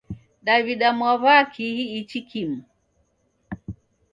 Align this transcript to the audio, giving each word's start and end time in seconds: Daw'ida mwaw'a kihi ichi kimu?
Daw'ida 0.45 0.89
mwaw'a 0.97 1.37
kihi 1.53 1.83
ichi 1.99 2.19
kimu? 2.29 2.59